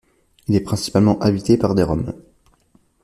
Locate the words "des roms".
1.75-2.15